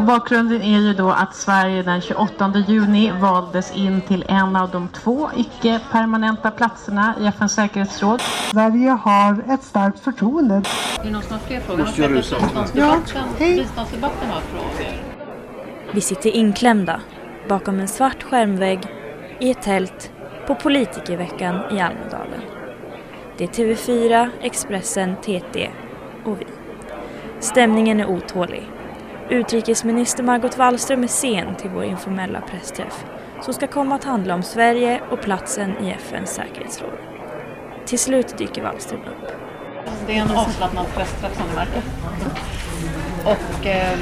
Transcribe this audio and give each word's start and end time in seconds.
Och 0.00 0.06
bakgrunden 0.06 0.62
är 0.62 0.80
ju 0.80 0.92
då 0.94 1.10
att 1.10 1.34
Sverige 1.34 1.82
den 1.82 2.00
28 2.00 2.52
juni 2.68 3.12
valdes 3.20 3.76
in 3.76 4.00
till 4.00 4.24
en 4.28 4.56
av 4.56 4.70
de 4.70 4.88
två 4.88 5.30
icke-permanenta 5.36 6.50
platserna 6.50 7.14
i 7.20 7.26
FNs 7.26 7.52
säkerhetsråd. 7.54 8.20
Sverige 8.52 8.90
har 8.90 9.54
ett 9.54 9.62
starkt 9.62 10.00
förtroende. 10.00 10.54
Är 10.54 11.04
det 11.04 11.10
någon 11.10 11.22
som 11.22 11.32
har 11.32 11.38
fler 11.38 11.60
frågor? 11.60 11.88
Jag 11.96 12.08
vet 12.08 12.18
att 12.18 12.34
biståndsdebatten, 12.34 13.24
biståndsdebatten 13.38 14.30
har 14.30 14.40
frågor. 14.40 15.02
Vi 15.92 16.00
sitter 16.00 16.30
inklämda 16.30 17.00
bakom 17.48 17.80
en 17.80 17.88
svart 17.88 18.22
skärmvägg 18.22 18.80
i 19.40 19.50
ett 19.50 19.62
tält 19.62 20.12
på 20.46 20.54
politikerveckan 20.54 21.54
i 21.54 21.80
Almedalen. 21.80 22.40
Det 23.38 23.44
är 23.44 23.48
TV4, 23.48 24.30
Expressen, 24.40 25.16
TT 25.16 25.70
och 26.24 26.40
vi. 26.40 26.46
Stämningen 27.40 28.00
är 28.00 28.06
otålig. 28.06 28.70
Utrikesminister 29.30 30.22
Margot 30.22 30.58
Wallström 30.58 31.02
är 31.02 31.08
sen 31.08 31.56
till 31.56 31.70
vår 31.70 31.84
informella 31.84 32.40
pressträff 32.40 33.04
som 33.42 33.54
ska 33.54 33.66
komma 33.66 33.94
att 33.94 34.04
handla 34.04 34.34
om 34.34 34.42
Sverige 34.42 35.00
och 35.10 35.20
platsen 35.22 35.70
i 35.84 35.90
FNs 35.90 36.30
säkerhetsråd. 36.30 36.98
Till 37.86 37.98
slut 37.98 38.38
dyker 38.38 38.62
Wallström 38.62 39.00
upp. 39.00 39.32
Det 40.06 40.16
är 40.16 40.22
en 40.22 40.30
avslappnad 40.30 40.86
pressträff 40.94 41.36
som 41.36 41.44
du 41.50 41.54
märker. 41.54 41.82
Och 43.24 43.66
eh, 43.66 43.98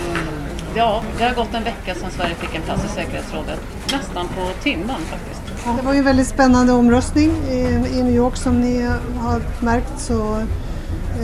ja, 0.74 1.02
det 1.18 1.24
har 1.24 1.34
gått 1.34 1.54
en 1.54 1.64
vecka 1.64 1.94
sedan 1.94 2.10
Sverige 2.10 2.34
fick 2.34 2.54
en 2.54 2.62
plats 2.62 2.84
i 2.84 2.88
säkerhetsrådet. 2.88 3.60
Nästan 3.92 4.28
på 4.28 4.62
timmen 4.62 5.00
faktiskt. 5.00 5.42
Det 5.78 5.86
var 5.86 5.92
ju 5.92 5.98
en 5.98 6.04
väldigt 6.04 6.28
spännande 6.28 6.72
omröstning 6.72 7.30
i, 7.30 7.58
i 7.98 8.02
New 8.02 8.14
York 8.14 8.36
som 8.36 8.60
ni 8.60 8.82
har 9.18 9.64
märkt 9.64 10.00
så 10.00 10.36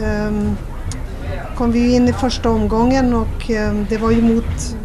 um, 0.05 0.57
kom 1.57 1.73
vi 1.73 1.95
in 1.95 2.09
i 2.09 2.13
första 2.13 2.51
omgången 2.51 3.15
och 3.15 3.51
eh, 3.51 3.75
det 3.89 3.99
var 3.99 4.11
ju 4.11 4.23
mot 4.23 4.77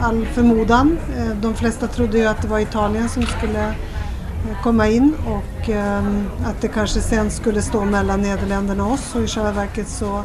all 0.00 0.26
förmodan. 0.26 0.98
Eh, 1.16 1.36
de 1.42 1.54
flesta 1.54 1.86
trodde 1.86 2.18
ju 2.18 2.26
att 2.26 2.42
det 2.42 2.48
var 2.48 2.58
Italien 2.58 3.08
som 3.08 3.22
skulle 3.22 3.68
eh, 3.68 4.62
komma 4.62 4.88
in 4.88 5.14
och 5.26 5.68
att 6.44 6.60
det 6.60 6.68
kanske 6.68 7.00
sen 7.00 7.30
skulle 7.30 7.62
stå 7.62 7.84
mellan 7.84 8.22
Nederländerna 8.22 8.86
och 8.86 8.92
oss 8.92 9.14
och 9.14 9.22
i 9.22 9.26
själva 9.26 9.52
verket 9.52 9.88
så 9.88 10.22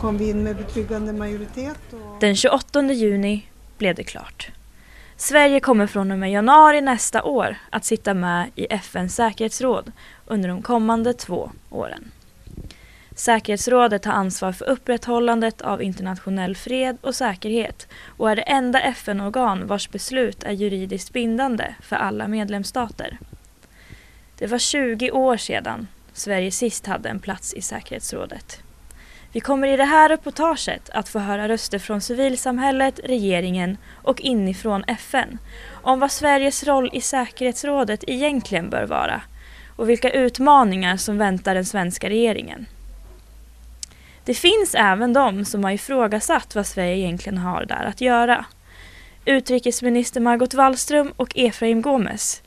kom 0.00 0.18
vi 0.18 0.30
in 0.30 0.42
med 0.42 0.56
betryggande 0.56 1.12
majoritet. 1.12 1.78
Och... 1.92 2.20
Den 2.20 2.36
28 2.36 2.82
juni 2.82 3.46
blev 3.78 3.94
det 3.94 4.04
klart. 4.04 4.50
Sverige 5.16 5.60
kommer 5.60 5.86
från 5.86 6.10
och 6.10 6.18
med 6.18 6.32
januari 6.32 6.80
nästa 6.80 7.22
år 7.22 7.56
att 7.70 7.84
sitta 7.84 8.14
med 8.14 8.50
i 8.54 8.66
FNs 8.70 9.14
säkerhetsråd 9.14 9.92
under 10.26 10.48
de 10.48 10.62
kommande 10.62 11.12
två 11.14 11.50
åren. 11.70 12.10
Säkerhetsrådet 13.18 14.04
har 14.04 14.12
ansvar 14.12 14.52
för 14.52 14.64
upprätthållandet 14.64 15.60
av 15.60 15.82
internationell 15.82 16.56
fred 16.56 16.98
och 17.00 17.14
säkerhet 17.14 17.88
och 18.16 18.30
är 18.30 18.36
det 18.36 18.42
enda 18.42 18.80
FN-organ 18.80 19.66
vars 19.66 19.90
beslut 19.90 20.42
är 20.42 20.52
juridiskt 20.52 21.12
bindande 21.12 21.74
för 21.82 21.96
alla 21.96 22.28
medlemsstater. 22.28 23.18
Det 24.38 24.46
var 24.46 24.58
20 24.58 25.10
år 25.10 25.36
sedan 25.36 25.86
Sverige 26.12 26.50
sist 26.50 26.86
hade 26.86 27.08
en 27.08 27.20
plats 27.20 27.54
i 27.54 27.62
säkerhetsrådet. 27.62 28.62
Vi 29.32 29.40
kommer 29.40 29.68
i 29.68 29.76
det 29.76 29.84
här 29.84 30.08
reportaget 30.08 30.90
att 30.90 31.08
få 31.08 31.18
höra 31.18 31.48
röster 31.48 31.78
från 31.78 32.00
civilsamhället, 32.00 33.00
regeringen 33.04 33.76
och 34.02 34.20
inifrån 34.20 34.84
FN 34.86 35.38
om 35.70 36.00
vad 36.00 36.12
Sveriges 36.12 36.64
roll 36.64 36.90
i 36.92 37.00
säkerhetsrådet 37.00 38.04
egentligen 38.06 38.70
bör 38.70 38.86
vara 38.86 39.20
och 39.76 39.88
vilka 39.88 40.10
utmaningar 40.10 40.96
som 40.96 41.18
väntar 41.18 41.54
den 41.54 41.64
svenska 41.64 42.08
regeringen. 42.08 42.66
Det 44.28 44.34
finns 44.34 44.74
även 44.74 45.12
de 45.12 45.44
som 45.44 45.64
har 45.64 45.70
ifrågasatt 45.70 46.54
vad 46.54 46.66
Sverige 46.66 46.96
egentligen 46.96 47.38
har 47.38 47.64
där 47.64 47.84
att 47.84 48.00
göra. 48.00 48.44
Utrikesminister 49.24 50.20
Margot 50.20 50.54
Wallström 50.54 51.12
och 51.16 51.32
Efraim 51.34 51.82
Gomes, 51.82 52.42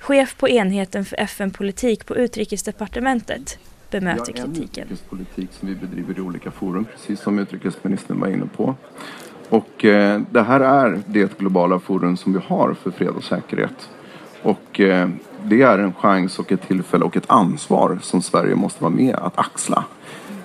chef 0.00 0.36
på 0.36 0.48
enheten 0.48 1.04
för 1.04 1.20
FN-politik 1.20 2.06
på 2.06 2.16
Utrikesdepartementet, 2.16 3.58
bemöter 3.90 4.32
kritiken. 4.32 4.44
Vi 4.44 4.50
har 4.50 4.56
en 4.56 4.64
utrikespolitik 4.64 5.50
som 5.52 5.68
vi 5.68 5.74
bedriver 5.74 6.18
i 6.18 6.20
olika 6.20 6.50
forum, 6.50 6.86
precis 6.92 7.20
som 7.20 7.38
utrikesministern 7.38 8.20
var 8.20 8.28
inne 8.28 8.46
på. 8.56 8.74
Och 9.48 9.84
eh, 9.84 10.20
det 10.30 10.42
här 10.42 10.60
är 10.60 11.02
det 11.06 11.38
globala 11.38 11.80
forum 11.80 12.16
som 12.16 12.32
vi 12.32 12.38
har 12.46 12.74
för 12.74 12.90
fred 12.90 13.08
och 13.08 13.24
säkerhet. 13.24 13.90
Och 14.42 14.80
eh, 14.80 15.08
det 15.44 15.62
är 15.62 15.78
en 15.78 15.92
chans 15.92 16.38
och 16.38 16.52
ett 16.52 16.68
tillfälle 16.68 17.04
och 17.04 17.16
ett 17.16 17.30
ansvar 17.30 17.98
som 18.02 18.22
Sverige 18.22 18.54
måste 18.54 18.82
vara 18.82 18.94
med 18.94 19.14
att 19.14 19.38
axla. 19.38 19.84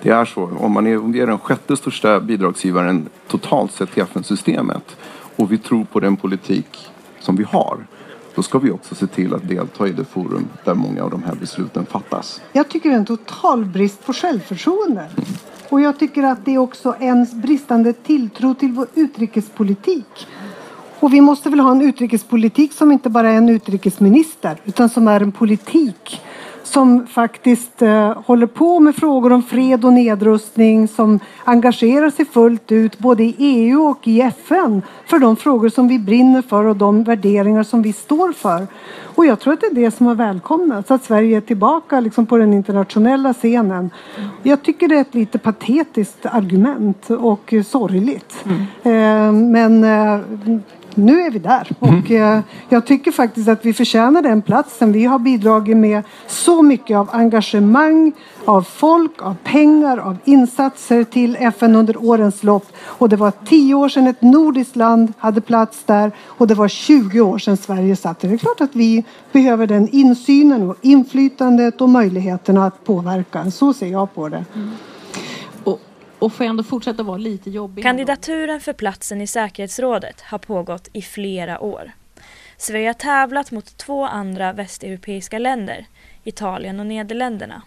Det 0.06 0.12
är 0.12 0.24
så, 0.24 0.50
om 0.58 0.72
man 0.72 0.86
är, 0.86 0.98
om 0.98 1.12
vi 1.12 1.20
är 1.20 1.26
den 1.26 1.38
sjätte 1.38 1.76
största 1.76 2.20
bidragsgivaren 2.20 3.08
totalt 3.28 3.72
sett 3.72 3.92
till 3.92 4.02
FN-systemet 4.02 4.96
och 5.36 5.52
vi 5.52 5.58
tror 5.58 5.84
på 5.84 6.00
den 6.00 6.16
politik 6.16 6.88
som 7.20 7.36
vi 7.36 7.44
har 7.44 7.86
då 8.34 8.42
ska 8.42 8.58
vi 8.58 8.70
också 8.70 8.94
se 8.94 9.06
till 9.06 9.34
att 9.34 9.48
delta 9.48 9.88
i 9.88 9.92
det 9.92 10.04
forum 10.04 10.48
där 10.64 10.74
många 10.74 11.04
av 11.04 11.10
de 11.10 11.22
här 11.22 11.34
besluten 11.34 11.86
fattas. 11.86 12.40
Jag 12.52 12.68
tycker 12.68 12.88
det 12.88 12.94
är 12.94 12.98
en 12.98 13.06
total 13.06 13.64
brist 13.64 14.06
på 14.06 14.12
självförtroende. 14.12 15.00
Mm. 15.00 15.28
Och 15.68 15.80
jag 15.80 15.98
tycker 15.98 16.22
att 16.22 16.44
det 16.44 16.54
är 16.54 16.58
också 16.58 16.96
en 17.00 17.26
bristande 17.32 17.92
tilltro 17.92 18.54
till 18.54 18.72
vår 18.72 18.86
utrikespolitik. 18.94 20.26
Och 21.00 21.12
vi 21.12 21.20
måste 21.20 21.50
väl 21.50 21.60
ha 21.60 21.70
en 21.70 21.82
utrikespolitik 21.82 22.72
som 22.72 22.92
inte 22.92 23.08
bara 23.10 23.30
är 23.30 23.36
en 23.36 23.48
utrikesminister 23.48 24.56
utan 24.64 24.88
som 24.88 25.08
är 25.08 25.20
en 25.20 25.32
politik 25.32 26.20
som 26.66 27.06
faktiskt 27.06 27.82
eh, 27.82 28.22
håller 28.26 28.46
på 28.46 28.80
med 28.80 28.96
frågor 28.96 29.32
om 29.32 29.42
fred 29.42 29.84
och 29.84 29.92
nedrustning, 29.92 30.88
som 30.88 31.20
engagerar 31.44 32.10
sig 32.10 32.24
fullt 32.24 32.72
ut 32.72 32.98
både 32.98 33.24
i 33.24 33.34
EU 33.38 33.82
och 33.82 34.08
i 34.08 34.20
FN 34.20 34.82
för 35.06 35.18
de 35.18 35.36
frågor 35.36 35.68
som 35.68 35.88
vi 35.88 35.98
brinner 35.98 36.42
för 36.42 36.64
och 36.64 36.76
de 36.76 37.04
värderingar 37.04 37.62
som 37.62 37.82
vi 37.82 37.92
står 37.92 38.32
för. 38.32 38.66
Och 39.16 39.26
jag 39.26 39.40
tror 39.40 39.52
att 39.52 39.60
det 39.60 39.66
är 39.66 39.74
det 39.74 39.90
som 39.90 40.06
har 40.06 40.14
välkomnats, 40.14 40.90
att 40.90 41.04
Sverige 41.04 41.36
är 41.36 41.40
tillbaka 41.40 42.00
liksom 42.00 42.26
på 42.26 42.38
den 42.38 42.52
internationella 42.52 43.34
scenen. 43.34 43.90
Jag 44.42 44.62
tycker 44.62 44.88
det 44.88 44.96
är 44.96 45.00
ett 45.00 45.14
lite 45.14 45.38
patetiskt 45.38 46.26
argument 46.26 47.10
och 47.10 47.54
sorgligt. 47.66 48.44
Mm. 48.44 48.60
Eh, 48.82 49.32
men 49.50 49.84
eh, 49.84 50.20
nu 50.96 51.20
är 51.20 51.30
vi 51.30 51.38
där. 51.38 51.72
Mm. 51.80 51.98
Och 51.98 52.10
eh, 52.10 52.40
jag 52.68 52.86
tycker 52.86 53.12
faktiskt 53.12 53.48
att 53.48 53.64
vi 53.64 53.72
förtjänar 53.72 54.22
den 54.22 54.42
platsen. 54.42 54.92
Vi 54.92 55.04
har 55.04 55.18
bidragit 55.18 55.76
med 55.76 56.02
så 56.26 56.62
mycket 56.62 56.96
av 56.96 57.08
engagemang, 57.12 58.12
av 58.44 58.62
folk, 58.62 59.22
av 59.22 59.36
pengar, 59.44 59.98
av 59.98 60.16
insatser 60.24 61.04
till 61.04 61.36
FN 61.40 61.76
under 61.76 62.04
årens 62.04 62.42
lopp. 62.42 62.66
Och 62.78 63.08
det 63.08 63.16
var 63.16 63.32
tio 63.44 63.74
år 63.74 63.88
sedan 63.88 64.06
ett 64.06 64.22
nordiskt 64.22 64.76
land 64.76 65.12
hade 65.18 65.40
plats 65.40 65.84
där 65.84 66.12
och 66.26 66.46
det 66.46 66.54
var 66.54 66.68
20 66.68 67.20
år 67.20 67.38
sedan 67.38 67.56
Sverige 67.56 67.96
satt 67.96 68.20
där. 68.20 68.28
Det 68.28 68.34
är 68.34 68.38
klart 68.38 68.60
att 68.60 68.76
vi 68.76 69.04
behöver 69.32 69.66
den 69.66 69.88
insynen 69.92 70.70
och 70.70 70.76
inflytandet 70.82 71.80
och 71.80 71.88
möjligheterna 71.88 72.66
att 72.66 72.84
påverka. 72.84 73.50
Så 73.50 73.72
ser 73.72 73.86
jag 73.86 74.14
på 74.14 74.28
det. 74.28 74.44
Mm 74.54 74.70
och 76.18 76.32
får 76.32 76.44
ändå 76.44 76.62
fortsätta 76.62 77.02
vara 77.02 77.16
lite 77.16 77.50
jobbig. 77.50 77.84
Kandidaturen 77.84 78.60
för 78.60 78.72
platsen 78.72 79.20
i 79.20 79.26
säkerhetsrådet 79.26 80.20
har 80.20 80.38
pågått 80.38 80.88
i 80.92 81.02
flera 81.02 81.60
år. 81.60 81.92
Sverige 82.56 82.88
har 82.88 82.94
tävlat 82.94 83.50
mot 83.50 83.76
två 83.76 84.04
andra 84.04 84.52
västeuropeiska 84.52 85.38
länder, 85.38 85.86
Italien 86.24 86.80
och 86.80 86.86
Nederländerna. 86.86 87.62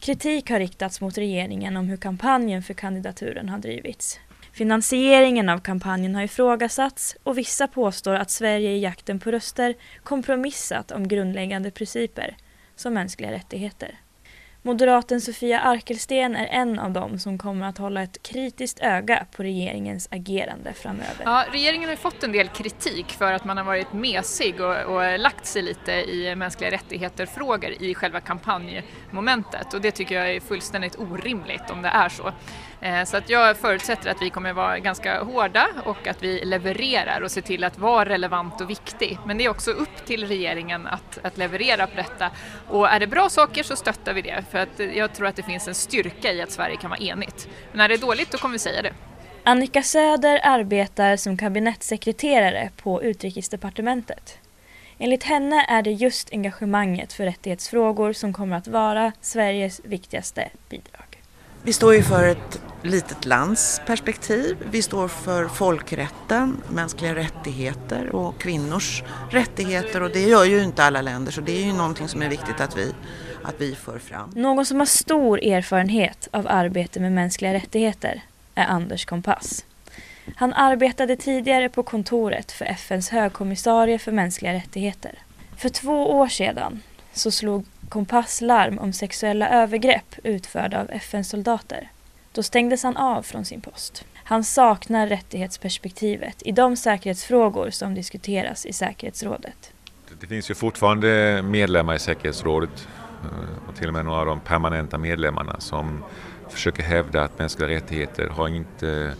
Kritik 0.00 0.50
har 0.50 0.58
riktats 0.58 1.00
mot 1.00 1.18
regeringen 1.18 1.76
om 1.76 1.88
hur 1.88 1.96
kampanjen 1.96 2.62
för 2.62 2.74
kandidaturen 2.74 3.48
har 3.48 3.58
drivits. 3.58 4.20
Finansieringen 4.52 5.48
av 5.48 5.58
kampanjen 5.58 6.14
har 6.14 6.22
ifrågasatts 6.22 7.16
och 7.22 7.38
vissa 7.38 7.66
påstår 7.66 8.14
att 8.14 8.30
Sverige 8.30 8.70
i 8.70 8.80
jakten 8.80 9.20
på 9.20 9.30
röster 9.30 9.74
kompromissat 10.02 10.90
om 10.90 11.08
grundläggande 11.08 11.70
principer, 11.70 12.36
som 12.76 12.94
mänskliga 12.94 13.32
rättigheter. 13.32 13.98
Moderaten 14.62 15.20
Sofia 15.20 15.60
Arkelsten 15.60 16.36
är 16.36 16.46
en 16.46 16.78
av 16.78 16.90
dem 16.90 17.18
som 17.18 17.38
kommer 17.38 17.66
att 17.66 17.78
hålla 17.78 18.02
ett 18.02 18.22
kritiskt 18.22 18.80
öga 18.80 19.26
på 19.36 19.42
regeringens 19.42 20.08
agerande 20.10 20.72
framöver. 20.72 21.22
Ja, 21.24 21.44
regeringen 21.52 21.88
har 21.88 21.96
fått 21.96 22.22
en 22.22 22.32
del 22.32 22.48
kritik 22.48 23.10
för 23.10 23.32
att 23.32 23.44
man 23.44 23.56
har 23.56 23.64
varit 23.64 23.92
mesig 23.92 24.60
och, 24.60 24.76
och 24.76 25.18
lagt 25.18 25.46
sig 25.46 25.62
lite 25.62 25.92
i 25.92 26.34
mänskliga 26.36 26.70
rättigheter-frågor 26.70 27.82
i 27.82 27.94
själva 27.94 28.20
kampanjmomentet 28.20 29.74
och 29.74 29.80
det 29.80 29.90
tycker 29.90 30.14
jag 30.14 30.30
är 30.30 30.40
fullständigt 30.40 30.98
orimligt 30.98 31.70
om 31.70 31.82
det 31.82 31.88
är 31.88 32.08
så. 32.08 32.32
Eh, 32.82 33.04
så 33.04 33.16
att 33.16 33.30
jag 33.30 33.56
förutsätter 33.56 34.10
att 34.10 34.22
vi 34.22 34.30
kommer 34.30 34.52
vara 34.52 34.78
ganska 34.78 35.22
hårda 35.22 35.68
och 35.84 36.06
att 36.06 36.22
vi 36.22 36.44
levererar 36.44 37.20
och 37.20 37.30
ser 37.30 37.40
till 37.40 37.64
att 37.64 37.78
vara 37.78 38.08
relevant 38.08 38.60
och 38.60 38.70
viktig. 38.70 39.18
Men 39.26 39.38
det 39.38 39.44
är 39.44 39.48
också 39.48 39.70
upp 39.70 40.06
till 40.06 40.26
regeringen 40.26 40.86
att, 40.86 41.18
att 41.22 41.38
leverera 41.38 41.86
på 41.86 41.96
detta 41.96 42.30
och 42.68 42.88
är 42.88 43.00
det 43.00 43.06
bra 43.06 43.28
saker 43.28 43.62
så 43.62 43.76
stöttar 43.76 44.12
vi 44.14 44.22
det 44.22 44.44
för 44.50 44.58
att 44.58 44.94
jag 44.94 45.12
tror 45.12 45.26
att 45.26 45.36
det 45.36 45.42
finns 45.42 45.68
en 45.68 45.74
styrka 45.74 46.32
i 46.32 46.42
att 46.42 46.50
Sverige 46.50 46.76
kan 46.76 46.90
vara 46.90 47.00
enigt. 47.00 47.48
Men 47.72 47.80
är 47.80 47.88
det 47.88 47.96
dåligt 47.96 48.30
då 48.30 48.38
kommer 48.38 48.52
vi 48.52 48.58
säga 48.58 48.82
det. 48.82 48.92
Annika 49.44 49.82
Söder 49.82 50.40
arbetar 50.42 51.16
som 51.16 51.36
kabinettssekreterare 51.36 52.70
på 52.82 53.02
Utrikesdepartementet. 53.02 54.38
Enligt 54.98 55.24
henne 55.24 55.66
är 55.68 55.82
det 55.82 55.92
just 55.92 56.32
engagemanget 56.32 57.12
för 57.12 57.24
rättighetsfrågor 57.24 58.12
som 58.12 58.32
kommer 58.32 58.56
att 58.56 58.68
vara 58.68 59.12
Sveriges 59.20 59.80
viktigaste 59.84 60.48
bidrag. 60.68 61.09
Vi 61.62 61.72
står 61.72 61.94
ju 61.94 62.02
för 62.02 62.26
ett 62.26 62.60
litet 62.82 63.24
lands 63.24 63.80
perspektiv. 63.86 64.56
Vi 64.70 64.82
står 64.82 65.08
för 65.08 65.48
folkrätten, 65.48 66.56
mänskliga 66.68 67.14
rättigheter 67.14 68.14
och 68.14 68.38
kvinnors 68.38 69.02
rättigheter 69.30 70.02
och 70.02 70.10
det 70.10 70.20
gör 70.20 70.44
ju 70.44 70.62
inte 70.62 70.84
alla 70.84 71.02
länder 71.02 71.32
så 71.32 71.40
det 71.40 71.52
är 71.52 71.66
ju 71.66 71.72
någonting 71.72 72.08
som 72.08 72.22
är 72.22 72.28
viktigt 72.28 72.60
att 72.60 72.76
vi, 72.76 72.94
att 73.42 73.54
vi 73.58 73.74
för 73.74 73.98
fram. 73.98 74.30
Någon 74.34 74.66
som 74.66 74.78
har 74.78 74.86
stor 74.86 75.44
erfarenhet 75.44 76.28
av 76.30 76.46
arbete 76.48 77.00
med 77.00 77.12
mänskliga 77.12 77.54
rättigheter 77.54 78.22
är 78.54 78.66
Anders 78.66 79.04
Kompass. 79.04 79.64
Han 80.36 80.52
arbetade 80.52 81.16
tidigare 81.16 81.68
på 81.68 81.82
kontoret 81.82 82.52
för 82.52 82.64
FNs 82.64 83.08
högkommissarie 83.08 83.98
för 83.98 84.12
mänskliga 84.12 84.52
rättigheter. 84.52 85.18
För 85.56 85.68
två 85.68 86.10
år 86.10 86.28
sedan 86.28 86.82
så 87.12 87.30
slog 87.30 87.66
kompasslarm 87.90 88.78
om 88.78 88.92
sexuella 88.92 89.48
övergrepp 89.48 90.14
utförda 90.24 90.80
av 90.80 90.90
FN-soldater. 90.90 91.90
Då 92.32 92.42
stängdes 92.42 92.82
han 92.82 92.96
av 92.96 93.22
från 93.22 93.44
sin 93.44 93.60
post. 93.60 94.04
Han 94.14 94.44
saknar 94.44 95.06
rättighetsperspektivet 95.06 96.42
i 96.44 96.52
de 96.52 96.76
säkerhetsfrågor 96.76 97.70
som 97.70 97.94
diskuteras 97.94 98.66
i 98.66 98.72
säkerhetsrådet. 98.72 99.72
Det 100.20 100.26
finns 100.26 100.50
ju 100.50 100.54
fortfarande 100.54 101.42
medlemmar 101.42 101.94
i 101.94 101.98
säkerhetsrådet 101.98 102.88
eh, 103.22 103.68
och 103.68 103.76
till 103.76 103.88
och 103.88 103.94
med 103.94 104.04
några 104.04 104.20
av 104.20 104.26
de 104.26 104.40
permanenta 104.40 104.98
medlemmarna 104.98 105.60
som 105.60 106.04
försöker 106.48 106.82
hävda 106.82 107.22
att 107.22 107.38
mänskliga 107.38 107.68
rättigheter 107.68 108.28
har 108.28 108.48
inte, 108.48 109.14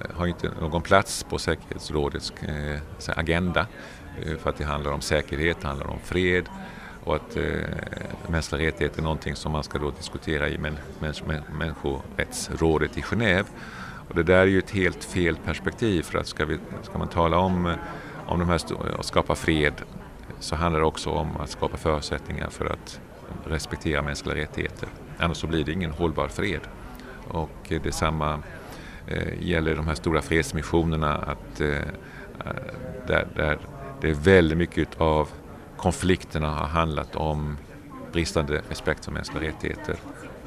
eh, 0.00 0.16
har 0.16 0.26
inte 0.26 0.50
någon 0.60 0.82
plats 0.82 1.22
på 1.22 1.38
säkerhetsrådets 1.38 2.32
eh, 2.42 3.18
agenda. 3.18 3.66
För 4.42 4.50
att 4.50 4.56
det 4.56 4.64
handlar 4.64 4.92
om 4.92 5.00
säkerhet, 5.00 5.56
det 5.60 5.68
handlar 5.68 5.86
om 5.86 5.98
fred 6.04 6.44
och 7.04 7.16
att 7.16 7.36
eh, 7.36 7.44
mänskliga 8.26 8.66
rättigheter 8.66 8.98
är 8.98 9.02
någonting 9.02 9.36
som 9.36 9.52
man 9.52 9.62
ska 9.64 9.78
då 9.78 9.90
diskutera 9.90 10.48
i 10.48 10.58
män, 10.58 10.78
mäns, 10.98 11.22
människorättsrådet 11.58 12.98
i 12.98 13.00
Genève. 13.00 13.46
Och 14.08 14.14
det 14.14 14.22
där 14.22 14.38
är 14.38 14.46
ju 14.46 14.58
ett 14.58 14.70
helt 14.70 15.04
fel 15.04 15.36
perspektiv 15.36 16.02
för 16.02 16.18
att 16.18 16.26
ska, 16.26 16.44
vi, 16.44 16.58
ska 16.82 16.98
man 16.98 17.08
tala 17.08 17.38
om, 17.38 17.74
om 18.26 18.38
de 18.38 18.48
här 18.48 18.60
att 18.98 19.06
skapa 19.06 19.34
fred 19.34 19.74
så 20.38 20.56
handlar 20.56 20.80
det 20.80 20.86
också 20.86 21.10
om 21.10 21.36
att 21.36 21.50
skapa 21.50 21.76
förutsättningar 21.76 22.50
för 22.50 22.64
att 22.64 23.00
respektera 23.44 24.02
mänskliga 24.02 24.36
rättigheter. 24.36 24.88
Annars 25.18 25.36
så 25.36 25.46
blir 25.46 25.64
det 25.64 25.72
ingen 25.72 25.90
hållbar 25.90 26.28
fred. 26.28 26.60
Och 27.28 27.72
detsamma 27.82 28.42
eh, 29.06 29.42
gäller 29.42 29.76
de 29.76 29.86
här 29.86 29.94
stora 29.94 30.22
fredsmissionerna 30.22 31.16
att 31.16 31.60
eh, 31.60 31.68
eh 31.68 31.84
där, 33.06 33.28
där 33.36 33.58
det 34.00 34.10
är 34.10 34.14
väldigt 34.14 34.58
mycket 34.58 35.00
av 35.00 35.28
konflikterna 35.80 36.50
har 36.50 36.66
handlat 36.66 37.16
om 37.16 37.58
bristande 38.12 38.62
respekt 38.68 39.04
för 39.04 39.12
mänskliga 39.12 39.48
rättigheter 39.48 39.96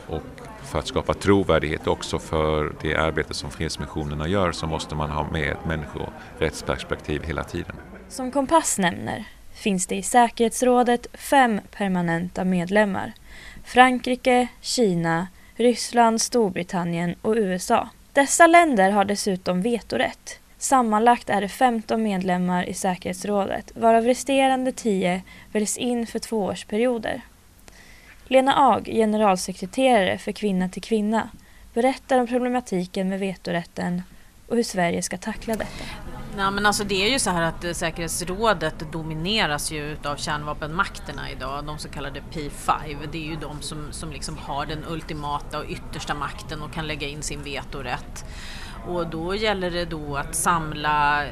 och 0.08 0.22
för 0.64 0.80
att 0.80 0.88
skapa 0.88 1.14
trovärdighet 1.14 1.88
också 1.88 2.20
för 2.20 2.76
det 2.82 2.96
arbete 2.96 3.34
som 3.34 3.52
fredsmissionerna 3.52 4.28
gör 4.28 4.52
så 4.52 4.68
måste 4.68 4.96
man 4.96 5.10
ha 5.10 5.32
med 5.32 5.52
ett 5.52 5.66
människorättsperspektiv 5.66 7.24
hela 7.24 7.44
tiden. 7.44 7.76
Som 8.10 8.32
Kompass 8.32 8.78
nämner 8.78 9.26
finns 9.54 9.88
det 9.88 9.96
i 9.96 10.04
säkerhetsrådet 10.04 11.08
fem 11.14 11.62
permanenta 11.72 12.44
medlemmar. 12.44 13.14
Frankrike, 13.64 14.48
Kina, 14.62 15.28
Ryssland, 15.56 16.22
Storbritannien 16.22 17.16
och 17.22 17.36
USA. 17.36 17.90
Dessa 18.14 18.48
länder 18.48 18.92
har 18.92 19.06
dessutom 19.06 19.62
vetorätt. 19.62 20.40
Sammanlagt 20.64 21.30
är 21.30 21.42
det 21.42 21.50
15 21.50 22.04
medlemmar 22.04 22.70
i 22.70 22.74
säkerhetsrådet 22.74 23.72
varav 23.76 24.04
resterande 24.04 24.72
10 24.72 25.22
väljs 25.52 25.78
in 25.78 26.08
för 26.08 26.20
tvåårsperioder. 26.20 27.22
Lena 28.28 28.56
Ag, 28.56 28.86
generalsekreterare 28.86 30.18
för 30.18 30.32
Kvinna 30.32 30.70
till 30.70 30.82
Kvinna, 30.82 31.30
berättar 31.74 32.20
om 32.20 32.28
problematiken 32.28 33.10
med 33.10 33.20
vetorätten 33.20 34.04
och 34.48 34.56
hur 34.56 34.64
Sverige 34.64 35.02
ska 35.02 35.18
tackla 35.18 35.56
detta. 35.56 35.84
Nej, 36.38 36.52
men 36.52 36.66
alltså 36.66 36.84
det 36.84 37.06
är 37.06 37.10
ju 37.10 37.20
så 37.20 37.30
här 37.30 37.42
att 37.42 37.64
eh, 37.64 37.72
säkerhetsrådet 37.72 38.92
domineras 38.92 39.72
ju 39.72 39.98
av 40.04 40.16
kärnvapenmakterna 40.16 41.32
idag, 41.32 41.66
de 41.66 41.78
så 41.78 41.90
kallade 41.90 42.22
P5. 42.34 43.08
Det 43.12 43.18
är 43.18 43.30
ju 43.30 43.36
de 43.36 43.62
som, 43.62 43.92
som 43.92 44.12
liksom 44.12 44.38
har 44.38 44.66
den 44.66 44.86
ultimata 44.88 45.60
och 45.60 45.66
yttersta 45.70 46.14
makten 46.14 46.62
och 46.62 46.74
kan 46.74 46.88
lägga 46.88 47.08
in 47.08 47.22
sin 47.22 47.44
vetorätt. 47.44 48.26
Och 48.88 49.08
då 49.08 49.36
gäller 49.36 49.72
det 49.72 49.86
då 49.86 50.18
att 50.18 50.36
samla 50.36 51.26
eh, 51.26 51.32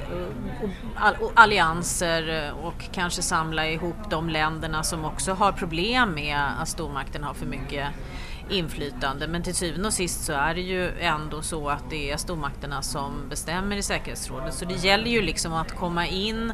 allianser 1.33 2.45
eh, 2.47 2.65
och 2.65 2.85
kanske 2.91 3.21
samla 3.21 3.67
ihop 3.67 4.09
de 4.09 4.29
länderna 4.29 4.83
som 4.83 5.05
också 5.05 5.33
har 5.33 5.51
problem 5.51 6.13
med 6.13 6.39
att 6.61 6.69
stormakten 6.69 7.23
har 7.23 7.33
för 7.33 7.45
mycket 7.45 7.87
inflytande. 8.49 9.27
Men 9.27 9.43
till 9.43 9.55
syvende 9.55 9.87
och 9.87 9.93
sist 9.93 10.23
så 10.23 10.33
är 10.33 10.55
det 10.55 10.61
ju 10.61 10.99
ändå 10.99 11.41
så 11.41 11.69
att 11.69 11.89
det 11.89 12.11
är 12.11 12.17
stormakterna 12.17 12.81
som 12.81 13.29
bestämmer 13.29 13.75
i 13.75 13.81
säkerhetsrådet. 13.81 14.53
Så 14.53 14.65
det 14.65 14.83
gäller 14.83 15.11
ju 15.11 15.21
liksom 15.21 15.53
att 15.53 15.71
komma 15.71 16.07
in 16.07 16.53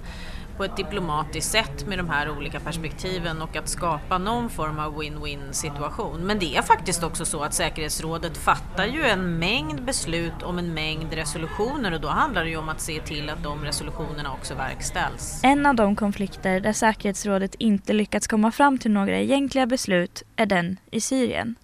på 0.57 0.63
ett 0.63 0.77
diplomatiskt 0.77 1.51
sätt 1.51 1.87
med 1.87 1.99
de 1.99 2.09
här 2.09 2.29
olika 2.29 2.59
perspektiven 2.59 3.41
och 3.41 3.55
att 3.55 3.69
skapa 3.69 4.17
någon 4.17 4.49
form 4.49 4.79
av 4.79 5.01
win-win 5.01 5.51
situation. 5.51 6.21
Men 6.21 6.39
det 6.39 6.55
är 6.55 6.61
faktiskt 6.61 7.03
också 7.03 7.25
så 7.25 7.43
att 7.43 7.53
säkerhetsrådet 7.53 8.37
fattar 8.37 8.85
ju 8.85 9.03
en 9.03 9.39
mängd 9.39 9.83
beslut 9.83 10.43
om 10.43 10.59
en 10.59 10.73
mängd 10.73 11.13
resolutioner 11.13 11.93
och 11.93 12.01
då 12.01 12.07
handlar 12.07 12.43
det 12.43 12.49
ju 12.49 12.57
om 12.57 12.69
att 12.69 12.81
se 12.81 12.99
till 12.99 13.29
att 13.29 13.43
de 13.43 13.63
resolutionerna 13.63 14.33
också 14.33 14.55
verkställs. 14.55 15.39
En 15.43 15.65
av 15.65 15.75
de 15.75 15.95
konflikter 15.95 16.59
där 16.59 16.73
säkerhetsrådet 16.73 17.55
inte 17.55 17.93
lyckats 17.93 18.27
komma 18.27 18.51
fram 18.51 18.77
till 18.77 18.91
några 18.91 19.19
egentliga 19.19 19.65
beslut 19.65 20.23
är 20.35 20.45
den 20.45 20.77
i 20.91 21.01
Syrien. 21.01 21.55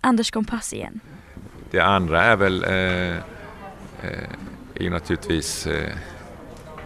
Anders 0.00 0.30
Kompass 0.30 0.72
igen. 0.72 1.00
Det 1.70 1.80
andra 1.80 2.22
är 2.22 2.36
väl 2.36 2.64
eh, 2.64 2.70
eh, 2.70 3.20
är 4.74 4.82
ju 4.82 4.90
naturligtvis 4.90 5.66
eh, 5.66 5.92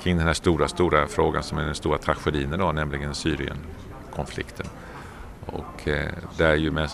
kring 0.04 0.16
den 0.16 0.26
här 0.26 0.34
stora, 0.34 0.68
stora 0.68 1.06
frågan 1.06 1.42
som 1.42 1.58
är 1.58 1.64
den 1.64 1.74
stora 1.74 1.98
tragedin 1.98 2.54
idag, 2.54 2.74
nämligen 2.74 3.14
Syrienkonflikten. 3.14 4.66
Och 5.46 5.88
eh, 5.88 6.12
där 6.36 6.50
är 6.50 6.56
ju 6.56 6.70
med 6.70 6.90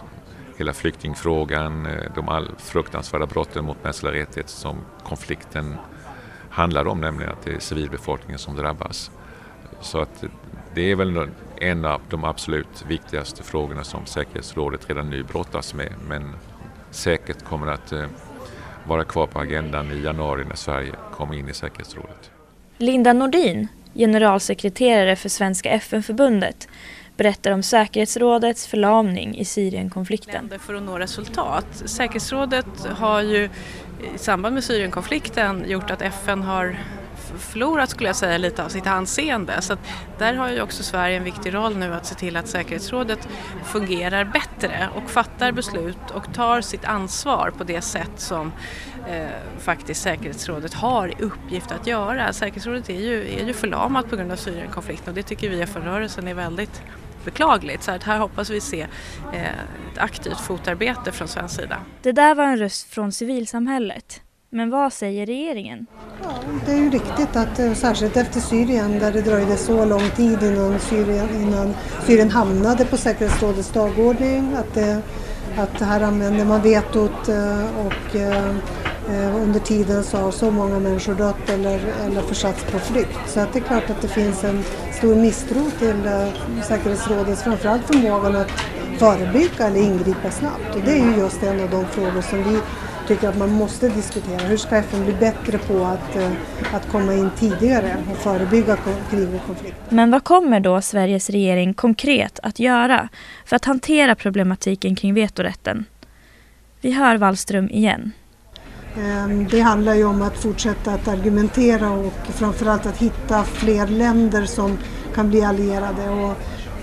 hela 0.57 0.73
flyktingfrågan, 0.73 1.87
eh, 1.87 2.13
de 2.15 2.29
all 2.29 2.51
fruktansvärda 2.59 3.27
brotten 3.27 3.65
mot 3.65 3.85
mänskliga 3.85 4.13
rättigheter 4.13 4.53
som 4.53 4.79
konflikten 5.05 5.77
handlar 6.51 6.87
om, 6.87 7.01
nämligen 7.01 7.33
att 7.33 7.43
det 7.43 7.53
är 7.53 7.59
civilbefolkningen 7.59 8.39
som 8.39 8.57
drabbas. 8.57 9.11
Så 9.81 10.01
att 10.01 10.25
det 10.75 10.91
är 10.91 10.97
väl 10.97 11.31
en 11.57 11.85
av 11.85 12.01
de 12.11 12.25
absolut 12.25 12.85
viktigaste 12.89 13.43
frågorna 13.43 13.85
som 13.85 14.07
säkerhetsrådet 14.07 14.89
redan 14.89 15.11
nu 15.11 15.23
brottas 15.23 15.75
med, 15.75 15.93
men 16.09 16.33
säkert 16.91 17.45
kommer 17.45 17.67
att 17.67 17.93
eh, 17.93 18.07
vara 18.85 19.05
kvar 19.05 19.27
på 19.27 19.41
agendan 19.41 19.93
i 19.93 20.03
januari 20.03 20.45
när 20.45 20.57
Sverige 20.57 20.93
kommer 21.13 21.35
in 21.35 21.49
i 21.49 21.55
säkerhetsrådet. 21.55 22.30
Linda 22.81 23.13
Nordin, 23.13 23.69
generalsekreterare 23.95 25.17
för 25.17 25.29
Svenska 25.29 25.71
FN-förbundet, 25.71 26.69
berättar 27.17 27.51
om 27.51 27.63
säkerhetsrådets 27.63 28.67
förlamning 28.67 29.39
i 29.39 29.45
Syrienkonflikten. 29.45 30.53
För 30.59 30.75
att 30.75 30.83
nå 30.83 30.99
resultat. 30.99 31.67
Säkerhetsrådet 31.85 32.67
har 32.97 33.23
ju 33.23 33.45
i 34.15 34.19
samband 34.19 34.55
med 34.55 34.65
Syrienkonflikten 34.65 35.65
gjort 35.71 35.91
att 35.91 36.03
FN 36.03 36.43
har 36.43 36.79
förlorat 37.39 37.91
skulle 37.91 38.09
jag 38.09 38.17
säga 38.17 38.39
lite 38.39 38.65
av 38.65 38.69
sitt 38.69 38.87
anseende. 38.87 39.63
Så 39.63 39.77
där 40.19 40.35
har 40.35 40.51
ju 40.51 40.63
också 40.63 40.83
Sverige 40.83 41.17
en 41.17 41.25
viktig 41.25 41.55
roll 41.55 41.77
nu 41.77 41.95
att 41.95 42.07
se 42.07 42.15
till 42.15 42.37
att 42.37 42.49
säkerhetsrådet 42.49 43.29
fungerar 43.65 44.25
bättre 44.25 44.89
och 44.95 45.11
fattar 45.11 45.53
beslut 45.53 46.11
och 46.15 46.35
tar 46.35 46.61
sitt 46.61 46.85
ansvar 46.85 47.53
på 47.59 47.65
det 47.65 47.81
sätt 47.81 48.13
som 48.17 48.53
eh, 49.09 49.27
faktiskt 49.59 50.03
säkerhetsrådet 50.03 50.75
har 50.75 51.09
i 51.09 51.23
uppgift 51.23 51.73
att 51.73 51.87
göra. 51.87 52.33
Säkerhetsrådet 52.33 52.91
är 52.91 53.01
ju, 53.01 53.41
är 53.41 53.47
ju 53.47 53.53
förlamat 53.53 54.11
på 54.11 54.17
grund 54.17 54.33
av 54.33 54.37
Syrienkonflikten 54.37 55.09
och 55.09 55.15
det 55.15 55.23
tycker 55.23 55.51
vi 55.51 55.57
i 55.57 55.63
FN-rörelsen 55.63 56.29
är 56.29 56.35
väldigt 56.35 56.83
beklagligt. 57.25 57.83
Så 57.83 57.91
att 57.91 58.03
här 58.03 58.19
hoppas 58.19 58.51
vi 58.51 58.61
se 58.61 58.87
eh, 59.33 59.43
ett 59.93 59.99
aktivt 59.99 60.41
fotarbete 60.41 61.13
från 61.13 61.29
svensk 61.29 61.57
sida. 61.57 61.77
Det 62.03 62.13
där 62.13 62.35
var 62.35 62.45
en 62.45 62.57
röst 62.57 62.87
från 62.87 63.13
civilsamhället. 63.13 64.23
Men 64.53 64.71
vad 64.71 64.93
säger 64.93 65.27
regeringen? 65.27 65.87
Ja, 66.23 66.29
det 66.67 66.73
är 66.73 66.77
ju 66.77 66.91
riktigt 66.91 67.37
att 67.37 67.59
eh, 67.59 67.75
särskilt 67.75 68.17
efter 68.17 68.41
Syrien 68.41 68.99
där 68.99 69.13
det 69.13 69.21
dröjde 69.21 69.57
så 69.57 69.85
lång 69.85 70.11
tid 70.17 70.43
innan 70.43 70.79
Syrien, 70.79 71.29
innan 71.43 71.75
Syrien 72.07 72.31
hamnade 72.31 72.85
på 72.85 72.97
säkerhetsrådets 72.97 73.71
dagordning 73.71 74.55
att, 74.55 74.75
det, 74.75 75.03
att 75.57 75.81
här 75.81 76.01
använder 76.01 76.45
man 76.45 76.63
vetot 76.63 77.29
eh, 77.29 77.87
och 77.87 78.17
under 79.35 79.61
tiden 79.61 80.05
så 80.05 80.17
har 80.17 80.31
så 80.31 80.51
många 80.51 80.79
människor 80.79 81.15
dött 81.15 81.51
eller, 81.51 81.81
eller 82.07 82.23
försatts 82.23 82.65
på 82.65 82.79
flykt. 82.79 83.19
Så 83.27 83.41
att 83.41 83.53
det 83.53 83.59
är 83.59 83.63
klart 83.63 83.91
att 83.91 84.03
det 84.03 84.09
finns 84.09 84.45
en 84.45 84.63
stor 84.93 85.15
misstro 85.15 85.71
till 85.79 86.03
säkerhetsrådets 86.63 87.43
framförallt 87.43 87.87
förmågan 87.87 88.37
att 88.37 88.51
förebygga 88.99 89.67
eller 89.67 89.81
ingripa 89.81 90.31
snabbt. 90.31 90.77
Och 90.77 90.81
det 90.85 90.93
är 90.93 91.05
ju 91.05 91.17
just 91.17 91.43
en 91.43 91.61
av 91.61 91.71
de 91.71 91.87
frågor 91.87 92.21
som 92.21 92.39
vi 92.39 92.61
tycker 93.11 93.29
att 93.29 93.39
man 93.39 93.53
måste 93.53 93.89
diskutera. 93.89 94.39
Hur 94.39 94.57
ska 94.57 94.77
FN 94.77 95.05
bli 95.05 95.13
bättre 95.13 95.59
på 95.59 95.85
att, 95.85 96.17
eh, 96.17 96.33
att 96.73 96.89
komma 96.89 97.15
in 97.15 97.31
tidigare 97.37 97.97
och 98.11 98.17
förebygga 98.17 98.77
krig 99.11 99.29
och 99.35 99.47
konflikter? 99.47 99.83
Men 99.89 100.11
vad 100.11 100.25
kommer 100.25 100.61
då 100.61 100.81
Sveriges 100.81 101.31
regering 101.31 101.75
konkret 101.75 102.41
att 102.43 102.59
göra 102.59 103.09
för 103.45 103.57
att 103.57 103.65
hantera 103.65 104.15
problematiken 104.15 104.97
kring 104.97 105.15
vetorätten? 105.15 105.85
Vi 106.81 106.93
hör 106.93 107.17
Wallström 107.17 107.71
igen. 107.71 108.13
Ehm, 108.99 109.49
det 109.49 109.61
handlar 109.61 109.95
ju 109.95 110.05
om 110.05 110.23
att 110.23 110.39
fortsätta 110.39 110.93
att 110.93 111.09
argumentera 111.09 111.91
och 111.91 112.13
framförallt 112.29 112.87
att 112.87 112.99
hitta 112.99 113.45
fler 113.45 113.87
länder 113.87 114.45
som 114.45 114.79
kan 115.15 115.31
bli 115.31 115.43
allierade. 115.43 116.09
Och 116.09 116.35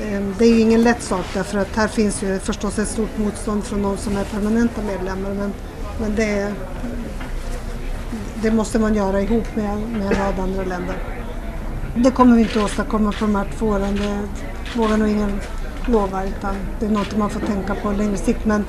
ehm, 0.08 0.36
det 0.38 0.46
är 0.46 0.54
ju 0.54 0.60
ingen 0.60 0.84
lätt 0.84 1.02
sak 1.02 1.26
därför 1.34 1.58
att 1.58 1.76
här 1.76 1.88
finns 1.88 2.24
ju 2.24 2.40
förstås 2.40 2.80
ett 2.80 2.88
stort 2.88 3.18
motstånd 3.18 3.64
från 3.64 3.82
de 3.82 3.98
som 3.98 4.18
är 4.18 4.24
permanenta 4.24 4.82
medlemmar 4.82 5.34
men, 5.34 5.54
men 6.00 6.16
det, 6.16 6.54
det 8.42 8.52
måste 8.52 8.80
man 8.80 8.96
göra 8.96 9.22
ihop 9.22 9.56
med, 9.56 9.80
med 9.80 10.08
en 10.08 10.14
rad 10.14 10.40
andra 10.40 10.64
länder. 10.64 10.96
Det 11.96 12.12
kommer 12.12 12.36
vi 12.36 12.42
inte 12.42 12.64
åstadkomma 12.64 13.12
på 13.12 13.26
de 13.26 13.36
här 13.36 13.48
två 13.58 13.68
åren, 13.68 13.96
det 13.96 14.28
vågar 14.80 14.98
nog 14.98 15.08
ingen 15.10 15.40
lova 15.88 16.26
utan 16.26 16.56
det 16.80 16.86
är 16.86 16.90
något 16.90 17.18
man 17.18 17.30
får 17.30 17.40
tänka 17.40 17.76
på 17.76 17.92
längre 17.92 18.18
sikt. 18.18 18.46
Men 18.46 18.66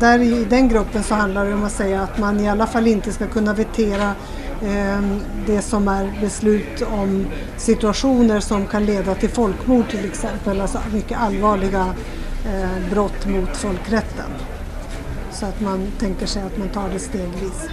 där 0.00 0.18
i 0.18 0.44
den 0.44 0.68
gruppen 0.68 1.02
så 1.02 1.14
handlar 1.14 1.44
det 1.44 1.54
om 1.54 1.64
att 1.64 1.72
säga 1.72 2.02
att 2.02 2.18
man 2.18 2.40
i 2.40 2.48
alla 2.48 2.66
fall 2.66 2.86
inte 2.86 3.12
ska 3.12 3.26
kunna 3.26 3.54
vetera 3.54 4.14
eh, 4.62 5.00
det 5.46 5.62
som 5.62 5.88
är 5.88 6.12
beslut 6.20 6.82
om 6.82 7.26
situationer 7.56 8.40
som 8.40 8.66
kan 8.66 8.84
leda 8.86 9.14
till 9.14 9.30
folkmord 9.30 9.88
till 9.90 10.04
exempel, 10.04 10.60
alltså 10.60 10.78
mycket 10.92 11.18
allvarliga 11.18 11.94
eh, 12.46 12.90
brott 12.90 13.26
mot 13.26 13.56
folkrätten. 13.56 14.30
Så 15.40 15.46
att 15.46 15.60
man 15.60 15.90
tänker 15.98 16.26
sig 16.26 16.42
att 16.42 16.58
man 16.58 16.68
tar 16.68 16.90
det 16.90 16.98
stegvis. 16.98 17.68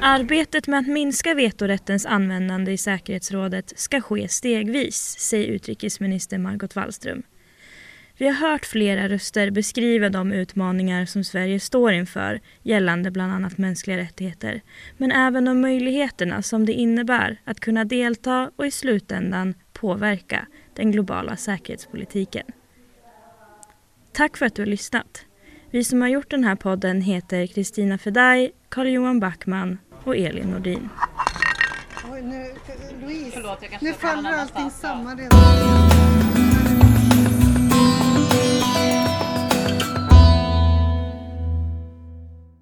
Arbetet 0.00 0.66
med 0.66 0.80
att 0.80 0.86
minska 0.86 1.34
vetorättens 1.34 2.06
användande 2.06 2.72
i 2.72 2.78
säkerhetsrådet 2.78 3.72
ska 3.76 4.00
ske 4.00 4.28
stegvis, 4.28 5.16
säger 5.18 5.46
utrikesminister 5.48 6.38
Margot 6.38 6.76
Wallström. 6.76 7.22
Vi 8.18 8.26
har 8.26 8.34
hört 8.34 8.66
flera 8.66 9.08
röster 9.08 9.50
beskriva 9.50 10.08
de 10.08 10.32
utmaningar 10.32 11.06
som 11.06 11.24
Sverige 11.24 11.60
står 11.60 11.92
inför 11.92 12.40
gällande 12.62 13.10
bland 13.10 13.32
annat 13.32 13.58
mänskliga 13.58 13.96
rättigheter, 13.96 14.60
men 14.96 15.12
även 15.12 15.44
de 15.44 15.60
möjligheterna 15.60 16.42
som 16.42 16.66
det 16.66 16.72
innebär 16.72 17.40
att 17.44 17.60
kunna 17.60 17.84
delta 17.84 18.50
och 18.56 18.66
i 18.66 18.70
slutändan 18.70 19.54
påverka 19.72 20.46
den 20.74 20.92
globala 20.92 21.36
säkerhetspolitiken. 21.36 22.46
Tack 24.12 24.36
för 24.36 24.46
att 24.46 24.54
du 24.54 24.62
har 24.62 24.66
lyssnat. 24.66 25.24
Vi 25.74 25.84
som 25.84 26.00
har 26.00 26.08
gjort 26.08 26.30
den 26.30 26.44
här 26.44 26.56
podden 26.56 27.00
heter 27.00 27.46
Kristina 27.46 27.98
Fedaj, 27.98 28.52
Carl-Johan 28.68 29.20
Backman 29.20 29.78
och 30.04 30.16
Elin 30.16 30.48
Nordin. 30.48 30.88
Oj, 32.12 32.22
nu, 32.22 32.54
Louise, 33.00 33.30
Förlåt, 33.34 33.58
nu 33.80 33.92
faller 33.92 34.32
allting 34.32 34.70
samman 34.70 35.18
redan. 35.18 36.53